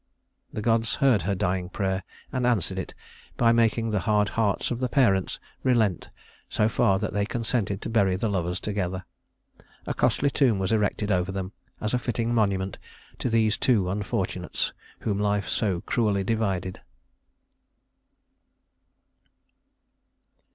[0.51, 2.01] The gods heard her dying prayer
[2.31, 2.95] and answered it
[3.37, 6.09] by making the hard hearts of the parents relent
[6.49, 9.05] so far that they consented to bury the lovers together.
[9.85, 12.79] A costly tomb was erected over them as a fitting monument
[13.19, 16.81] to these two unfortunates whom life so cruelly divided.